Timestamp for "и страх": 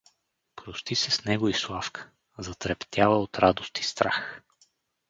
3.79-4.41